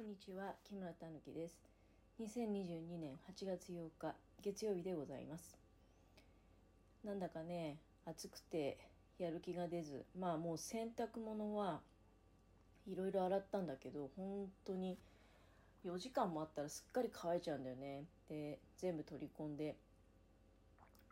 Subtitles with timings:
[0.00, 1.60] こんにちは木村たぬきです。
[2.22, 5.58] 2022年8月8日月曜日でございます。
[7.04, 8.78] なんだかね暑くて
[9.18, 11.82] やる気が出ずまあもう洗濯物は
[12.86, 14.96] いろいろ洗ったんだけど本当に
[15.84, 18.04] 4時間もあったらすっかり乾いちゃうんだよね。
[18.30, 19.76] で全部取り込んで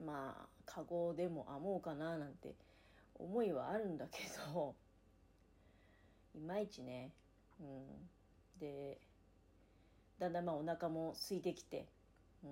[0.02, 2.54] まあカゴでも編もうかななんて
[3.16, 4.20] 思いはあるんだけ
[4.54, 4.74] ど
[6.34, 7.10] いまいちね
[7.60, 8.08] うん
[8.60, 8.98] で
[10.18, 11.86] だんだんまあお腹も空いてきて、
[12.42, 12.50] うん、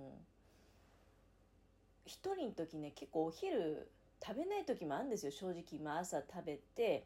[2.05, 3.91] 一人の時ね結構お昼
[4.24, 5.33] 食べない時もあるんですよ。
[5.33, 7.05] 正直、まあ、朝食べて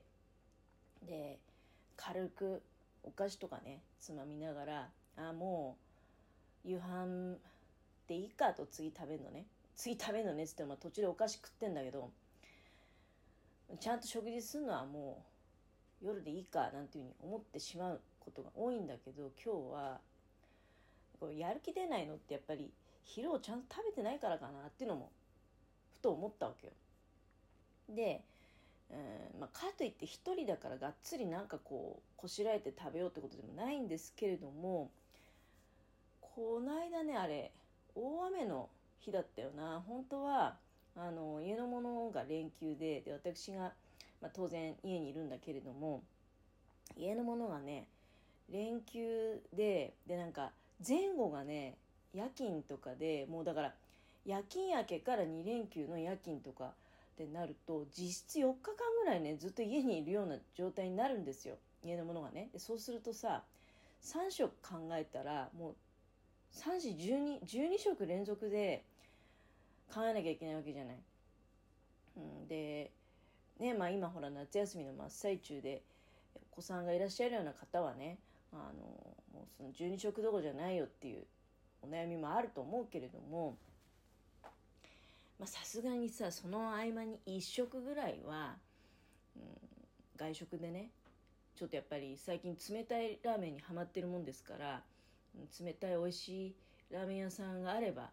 [1.06, 1.38] で
[1.96, 2.62] 軽く
[3.02, 5.76] お菓子とかねつまみながらあも
[6.64, 7.38] う夕飯
[8.06, 9.46] でいいかと次食べるのね。
[9.76, 12.10] 次食べるのねっつっても途中でお菓子食ってんだけど
[13.78, 15.24] ちゃんと食事するのはも
[16.02, 18.00] う夜でいいかなんていうふうに思ってしまう。
[18.20, 20.00] ことが多いんだけど今日は
[21.18, 22.70] これやる気出ないのってやっぱり
[23.04, 25.10] 昼をちゃんと食べてないからかなっていうのも
[25.94, 26.72] ふと思ったわけよ。
[27.88, 28.22] で、
[28.90, 34.90] えー、まあ、かといって一人だからがっつりなんかこうこしらえて食べようってことでもないんですけれども
[36.20, 37.52] この間ねあれ
[37.94, 38.68] 大雨の
[39.00, 40.56] 日だったよな本当は
[40.96, 43.72] あの家のものが連休でで私が、
[44.20, 46.02] まあ、当然家にいるんだけれども
[46.96, 47.86] 家のものがね
[48.52, 50.50] 連休ででなんか
[50.86, 51.76] 前後がね
[52.14, 53.74] 夜勤とかでもうだから
[54.26, 56.68] 夜勤明けから2連休の夜勤とかっ
[57.16, 58.54] てなると実質4日間
[59.04, 63.42] ぐらいねずっと家にいるような状態になるんですよ家のものがねでそうするとさ
[64.02, 65.74] 3食考えたらもう
[66.54, 68.82] 3時12 12食連続で
[69.94, 70.96] 考えなきゃいけないわけじゃない。
[72.16, 72.90] うん、で
[73.58, 75.82] ねまあ今ほら夏休みの真っ最中で
[76.52, 78.18] お子さんがいらっしゃるような方はね
[78.52, 78.82] あの
[79.32, 81.24] もうその12食どころじゃないよっていう
[81.82, 83.56] お悩みもあると思うけれども
[85.44, 88.56] さすがにさその合間に1食ぐらいは、
[89.36, 89.42] うん、
[90.18, 90.90] 外食でね
[91.56, 94.82] ちょっとやっぱり最近冷たいラーメンにはまってるもんですから
[95.58, 96.54] 冷たい美味しい
[96.90, 98.10] ラーメン屋さんがあれば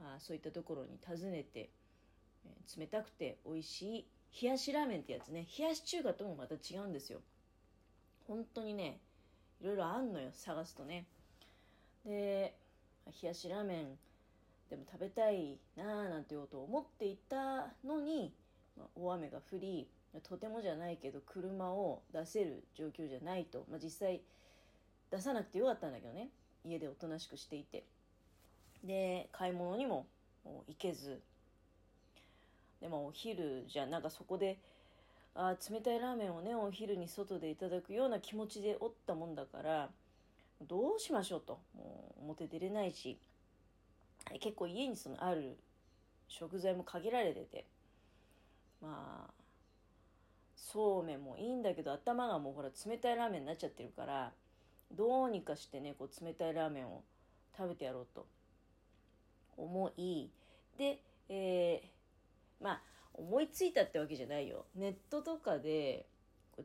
[0.00, 1.70] あそういったところに訪ねて、
[2.46, 4.06] え冷たくて美味しい
[4.42, 5.46] 冷やしラーメンってやつね。
[5.58, 7.20] 冷やし中華ともまた違うんですよ。
[8.26, 9.00] 本当にね
[9.60, 11.06] いろいろあんのよ探すとね。
[12.04, 12.54] で
[13.06, 13.98] 冷やしラーメン
[14.70, 18.32] でも食べたいなーなんてことを思っていたのに、
[18.76, 19.88] まあ、大雨が降り
[20.22, 24.20] とてもじゃないけど車を出せる状況じゃないと、まあ、実際
[25.10, 26.28] 出さなくてよかったんだけどね。
[26.64, 27.84] 家でおとなしくしていて。
[28.84, 30.06] で買い物にも
[30.44, 31.20] 行けず。
[32.80, 34.58] でもお昼じゃなんかそこで
[35.40, 39.88] あ冷たいラーメンをねお昼に外でいただくような気持ちでおったもんだから
[40.60, 41.60] どうしましょうと。
[41.76, 43.16] もう表出れないし。
[44.40, 45.56] 結構家にそのある
[46.26, 47.64] 食材も限られてて。
[48.82, 49.30] まあ
[50.56, 54.32] そうめんもいいんだけど頭がもうほら冷たいラーメンになっちゃってるから
[54.92, 57.02] どうにかしてねこう冷たいラーメンを
[57.56, 58.26] 食べてやろうと
[59.56, 60.28] 思い。
[60.76, 61.97] で、えー、
[63.18, 64.64] 思いついたってわけじゃないよ。
[64.74, 66.06] ネットとかで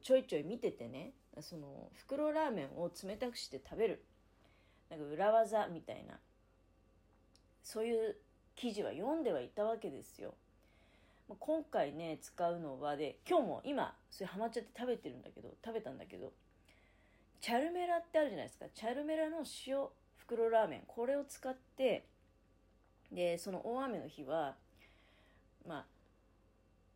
[0.02, 4.04] ちょいちょい見ててねその袋ラーメンを冷たくして食べる。
[4.90, 6.20] なんか裏技みたいな。
[7.64, 8.16] そういう
[8.56, 10.36] 記事は読んではいたわけですよ。
[11.40, 16.34] 今回ね使うのはで今日も今それハマっちゃって食べてるんだけど食べたんだけど
[17.42, 18.66] チャルメラってあるじゃないですか。
[18.74, 19.78] チャルメラの塩
[20.18, 20.84] 袋ラーメン。
[20.86, 22.06] これを使って
[23.12, 24.56] でその大雨の日は
[25.68, 25.86] まあ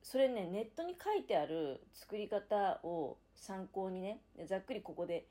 [0.10, 5.26] それねネットに書いてある作り方を参考にねざっくりここで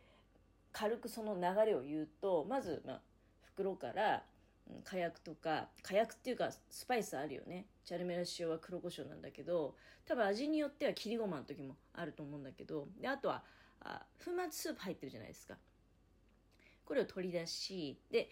[0.70, 3.00] 軽くその流れを言うとまず、まあ、
[3.40, 4.22] 袋から
[4.84, 7.64] 火薬とか火薬っていうかスパイスあるよね。
[7.86, 13.42] チャルメラ塩は黒胡椒なんだけど多分味によっては切りごまの時もあると思うんだけどであとは
[13.80, 15.54] あ粉末スープ入ってるじゃないですか。
[16.84, 18.28] これを取り出しで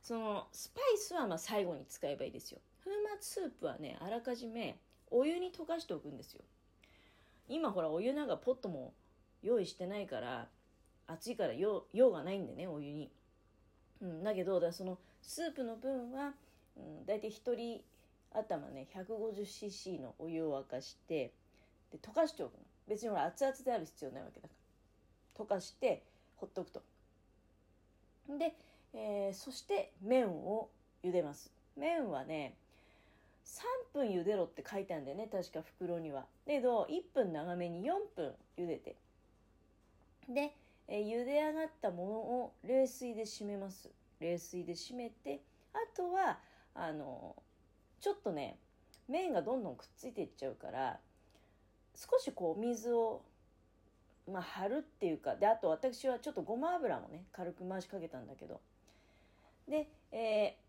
[0.00, 2.60] そのスパイスはま最後に使えばいいですよ。
[2.84, 4.78] 粉末スープはねあらかじめ
[5.10, 6.42] お湯に溶かしておくんですよ。
[7.48, 8.94] 今ほらお湯なんかポットも
[9.42, 10.48] 用意してないから
[11.06, 13.10] 暑いから用がないんでねお湯に、
[14.00, 16.32] うん、だけどだそのスープの分は、
[16.76, 17.82] うん、大体1人
[18.32, 21.32] 頭ね 150cc のお湯を沸かして
[21.92, 22.58] で溶かしておくの。
[22.88, 24.54] 別にほら熱々である必要ないわけだか
[25.38, 25.44] ら。
[25.44, 26.02] 溶かして
[26.36, 26.82] ほっとくと。
[28.28, 28.54] で、
[28.94, 30.68] えー、そして麺を
[31.02, 31.52] 茹でます。
[31.76, 32.54] 麺はね
[33.44, 33.62] 3
[33.92, 36.26] 分茹でろって書いてあるんだよね確か袋には。
[36.46, 38.96] けど1分長めに4分茹でて。
[40.28, 40.52] で、
[40.88, 43.90] えー、茹で上がったものを冷水で締めます。
[44.20, 45.40] 冷水で締めて
[45.72, 46.38] あとは
[46.74, 47.36] あの
[48.00, 48.56] ちょっとね
[49.08, 50.98] 麺がどんどんくっついていっちゃうから
[51.94, 53.22] 少しこう水を
[54.30, 58.60] まあ張るっていうかであと私はちょっとごま油もね軽く回しかけたんだけど。
[59.68, 60.63] で、えー、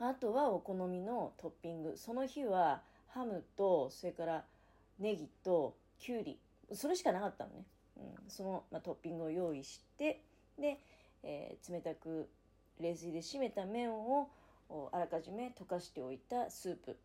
[0.00, 1.96] あとはお好みのトッピング。
[1.96, 4.44] その日はハムとそれから
[4.98, 6.38] ネギときゅうり
[6.72, 7.64] それしかなかったのね、
[7.96, 10.22] うん、その、まあ、トッピングを用意して
[10.58, 10.78] で、
[11.22, 12.28] えー、冷たく
[12.80, 14.28] 冷水で締めた麺を
[14.92, 16.96] あらかじめ溶かしておいたスープ、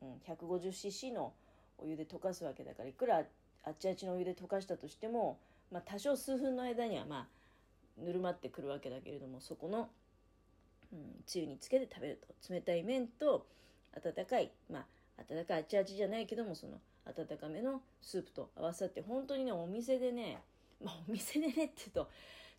[0.00, 1.32] うん、150cc の
[1.78, 3.24] お湯で溶かすわけだからいくら
[3.64, 5.38] あっちあっちのお湯で溶かしたとしても、
[5.70, 7.26] まあ、多少数分の間にはまあ
[7.98, 9.90] ぬるまってくるわけだけれどもそこの、
[10.92, 12.52] うん、つゆにつけて食べると。
[12.52, 13.46] 冷たい麺と
[13.94, 14.86] 温かいまあ
[15.30, 20.38] 温かいあちあちじゃないけどもその温かめのスープと合わさって本当にねお店でね
[20.82, 22.10] まあお店でねって言うと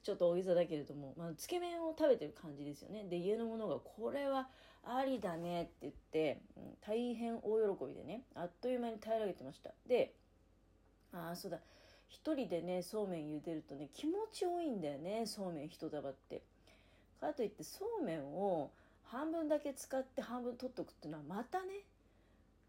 [0.04, 3.06] ちょっと大げさだけれども、まあ、つけ麺を食べてる感じですよね。
[3.10, 4.50] で家の者がこれは
[4.84, 9.72] ありだねって言って、うん、大変大喜びでねあっという間に平らげてました。
[9.88, 10.14] で
[11.14, 11.60] ああそうだ。
[12.10, 16.42] 一人でねそうめん茹でるとね気持ち多いんだよねそうめん一束って。
[17.24, 18.72] かといってそうめんを
[19.06, 21.66] 半分だけ使って半分取っとくっていうのはまたね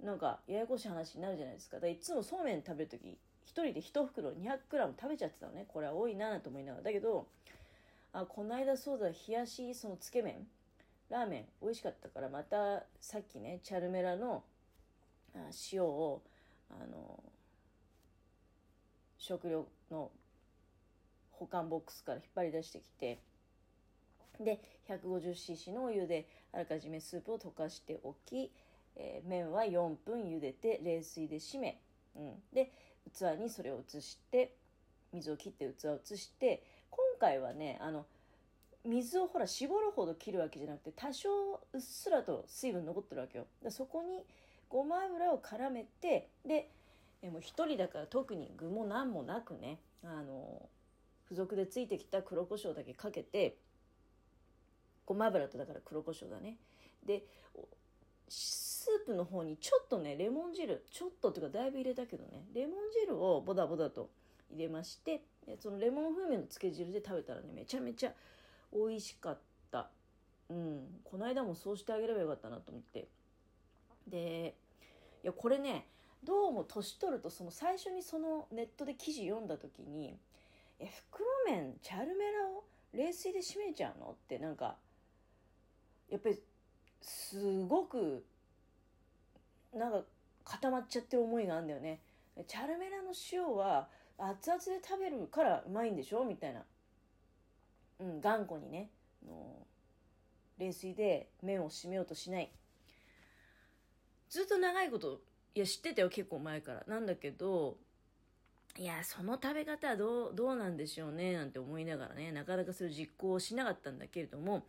[0.03, 1.77] なんかややこしい話になるじゃないですか。
[1.77, 3.17] だからいつもそうめん食べる時1
[3.47, 5.67] 人で1袋 200g 食べちゃってたのね。
[5.69, 6.85] これは多いなと思いながら。
[6.85, 7.27] だけど
[8.13, 10.47] あこの間そうだ冷やしそのつけ麺。
[11.11, 14.43] ラーメン美味しかったからまたさっきねチャルメラの
[15.71, 16.23] 塩を
[16.71, 17.23] あの
[19.19, 20.11] 食料の
[21.33, 23.19] 保管ボックスから引っ張り出してきて
[24.41, 28.51] で 150cc のお湯であらかじめスープを溶かしておき
[28.97, 31.81] えー、麺は4分茹でて冷水で締め、
[32.17, 32.71] うん、で
[33.13, 34.55] 器にそれを移して
[35.13, 38.07] 水を切って器を移して今回はねあの
[38.85, 41.31] 水をほら絞るほど切るわけじゃなくて多少
[41.73, 43.47] うっすらと水分残ってるわけよ。
[43.71, 44.25] そこに
[44.69, 46.69] ごま油を絡めてで
[47.23, 50.69] えもう一人だから特に具も何もなくねあの
[51.25, 53.57] 付属でついてきた黒胡椒だけかけて
[55.07, 56.57] ごま油とだから黒胡椒だね。
[57.05, 57.25] で
[58.29, 62.45] スープの方にちょっとねレモン汁ちょっとっていうかだいぶ入れたけどね。
[62.53, 64.11] レモン汁をボダボダと
[64.51, 65.23] 入れまして
[65.61, 68.13] そのレモン風味のつけ汁で食べたらねめちゃめちゃ
[68.73, 69.39] 美味しかっ
[69.71, 69.91] た。
[70.49, 71.01] うん。
[71.05, 73.09] この間もそうしてあげればよかったなと思って。
[74.07, 74.55] で
[75.23, 75.87] いやこれね
[76.23, 80.19] どうも年取るとその最初にそのネットで記事読んだ時に
[80.79, 84.77] 「え袋麺チャルメラを冷水で締めちゃうの?」ってなんか
[86.11, 86.39] やっぱり
[87.01, 88.25] すごく
[89.75, 90.03] なんか
[90.45, 92.01] 固まっちゃってる思いがあるんだよね。
[92.47, 96.25] チャルメラの塩は熱々で食べるからうまいんでしょ？
[96.25, 96.63] みたいな。
[98.01, 98.91] うん頑固にね。
[99.27, 99.67] の
[100.59, 102.53] 冷水で麺を締めようとしない。
[104.29, 105.21] ずっと長いこと
[105.55, 106.85] いや知ってたよ結構前から。
[106.87, 107.77] なんだけど
[108.77, 111.33] いやその食べ方はどうどうなんでしょうね？
[111.33, 114.65] なんて思いながらねなかなかそれ実行しなかったんだけれども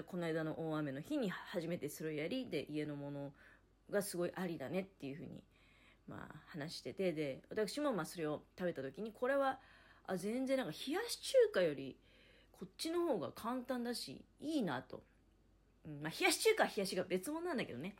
[0.00, 3.32] この間の大雨の日に初めてそれをやりで家のもの
[3.90, 5.42] がすごいありだねっていうふうに、
[6.08, 9.58] まあ、話しててで私もまあそれを食べた時にこれは
[10.06, 11.96] あ全然なんか冷やし中華より
[12.52, 15.02] こっちの方が簡単だしいいなと、
[15.86, 17.94] うんまあ、冷やし中華は冷やしが別物なんだけどね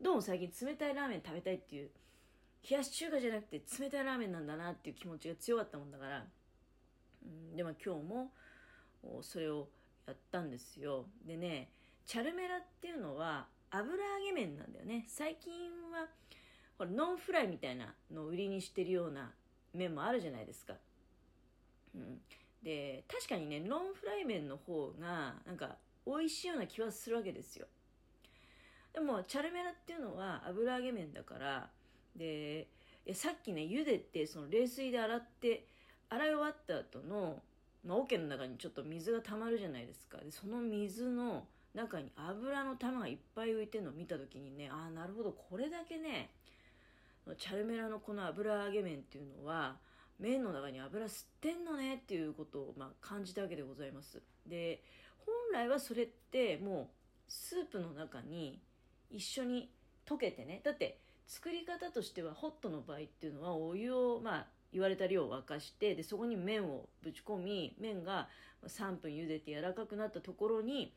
[0.00, 1.90] どうも最近冷たいラーメン食べたいっていう
[2.68, 6.24] 冷やし中華じゃなくて冷たいラーメンなんだなっていう気持ちが強かったもんだから、
[7.24, 8.30] うん、でも今日も
[9.22, 9.68] それを
[10.06, 11.06] やったんですよ。
[11.26, 11.70] でね
[12.04, 15.04] チャルメラっていうのは油揚げ麺なんだよね。
[15.08, 15.52] 最近
[15.90, 16.06] は
[16.78, 19.32] ほらノンフライみたいなのを売りにしてるような
[19.74, 20.74] 麺もあるじゃないですか、
[21.94, 22.20] うん、
[22.62, 27.66] で確かにねノンフライ麺の方がなんか美味しいような気はするわけですよ。
[28.92, 31.68] でもチャルメラっていうのは油揚げ麺だから
[32.14, 32.68] で
[33.12, 35.66] さっきね茹でてその冷水で洗って
[36.08, 37.42] 洗い終わった後の
[37.86, 40.18] まあ、の中にちょっと水が溜まるじゃないですか。
[40.18, 45.32] でその水の中に油の玉がいっぱい浮いてるのを見た時にねああなるほど。
[45.32, 46.30] これだけね
[47.38, 49.76] チャルメラのこの油揚げ麺っていうのは
[50.18, 54.22] 麺の中に油吸ってんのねっていうことを、まあ、感じたわけでございます。
[54.46, 54.82] で
[55.18, 56.86] 本来はそれってもう
[57.28, 58.60] スープの中に
[59.10, 59.70] 一緒に
[60.06, 60.60] 溶けてね。
[60.64, 68.28] だって作り方としてはホットの場合っていうのはお湯をまあ言われた量を沸かしてでそこに麺をぶち込み麺が
[68.66, 70.92] 3分茹でて柔らかくなったところに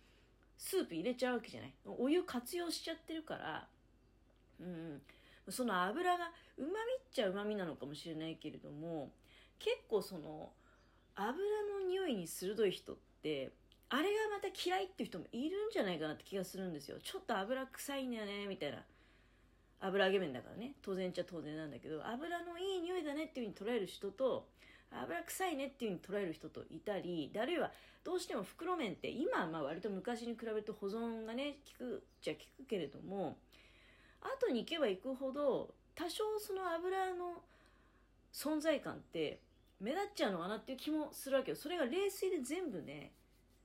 [0.58, 1.74] スープ入れちゃうわけじゃない。
[1.86, 3.68] お湯活用しちゃってるから
[4.60, 5.02] うん。
[5.50, 6.26] その油が
[6.58, 6.76] うまみっ
[7.10, 9.12] ちゃうまみなのかもしれないけれども
[9.58, 10.50] 結構その
[11.16, 13.52] 油の匂いに鋭い人って
[13.88, 16.98] あれがまた嫌いっていう人もいるんじゃないかなって気がするんですよ。
[17.02, 18.84] ちょっと油臭いんだよねみたいな。
[19.82, 20.74] 油揚げ麺だからね。
[20.82, 24.48] 当然っちゃ当然なんだけど油のいい匂いだねっていう風に捉える人と
[24.92, 27.72] 油臭いねっていう風に捉える人といたりあるいは
[28.04, 33.38] どうしても袋麺って今はまあ割と昔に比べると保存がね効くじゃ効くけれども
[34.22, 37.44] 後に行けば行くほど多少その油の
[38.34, 39.40] 存在感って
[39.80, 41.58] 目立っちゃうのかなっていう気もするわけよ。
[41.58, 43.12] それが冷水で全部ね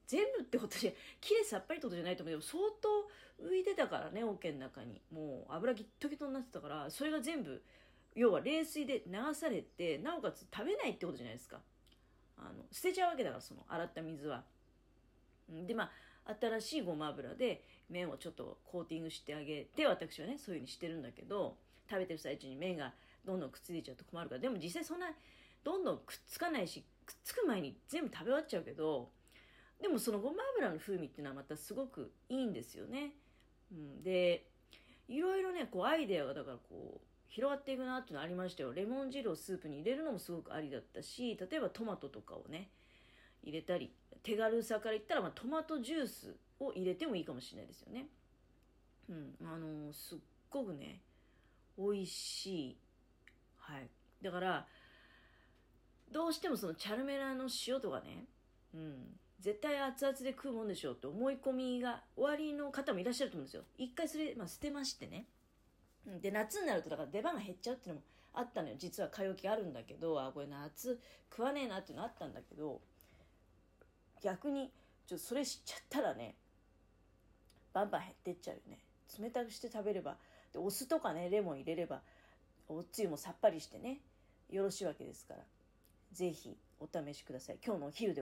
[0.07, 5.01] 全部ってことじゃきれいさっぱりってことじゃないと思うけど相当浮いてたからね桶の中に。
[5.13, 7.63] もう油ギットギトになってたからそれが全部
[8.15, 11.61] 要は冷水で流されてなおかつ食べないってことじゃないですか。
[12.37, 14.45] あの捨てちゃうわけだからその洗った水は
[15.49, 15.85] でま
[16.27, 21.57] あ新しいごま油で麺をちょっとコーティングしてあげて私はねそういう風にしてるんだけど
[21.89, 22.93] 食べてる最中に麺が
[23.25, 25.07] どんどんくっついちゃうと困るからでも実際そんな
[25.63, 29.11] どんどんくっつかないしくっつく前に全部食べ終わっちゃうけど
[29.81, 33.13] でもそのごま油の風味っていうのはまたすごくいいんですよね。
[33.73, 34.47] うん、で
[35.09, 42.71] いろいろねこうアイデアがだからこう広がっていくなっていうのありましたよレモン汁をスープに入れるのもすごくありだったし例えばトマトとかをね
[43.43, 48.07] 入れたり手軽さから言ったら、まあ、トマトジュースを入れてもいいかもしれないですよね。
[49.09, 51.01] うん、あのー、すっごくね
[51.77, 52.77] 美味しい。
[53.59, 53.89] はい。
[54.23, 54.67] だから
[56.11, 58.25] どうしてもそのチャルメラの塩とかね、
[58.75, 63.63] うん、絶対熱々で食うもんでしょうって思い込みが終わりの方もいらっしゃると思うんですよ。
[63.77, 65.27] 一回それ、まあ、捨てましてね。
[66.21, 68.77] で、夏になるとだから出番が減っちゃうっていうのもあったのよ。
[68.79, 71.01] 実は買い置きあるんだけど、あ、これ夏
[71.31, 72.81] 食わねえなっていうのあったんだけど、
[74.23, 74.73] 逆に、
[75.07, 76.35] ちょっとそれ知っちゃったらね、
[77.73, 78.79] バンバン減ってっちゃうよね。
[79.19, 80.17] 冷たくして食べれば、
[80.53, 82.03] でお酢とかね、レモン入れれば、
[82.69, 84.01] おつゆもさっぱりしてね、
[84.51, 85.41] よろしいわけですから。
[86.13, 87.59] ぜひお試しください。
[87.65, 88.13] 今日のお昼で